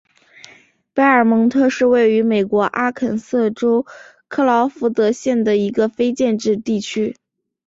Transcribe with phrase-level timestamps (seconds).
[0.95, 3.85] 贝尔蒙特是位于美国阿肯色州
[4.27, 7.15] 克劳福德县的一个非建制地区。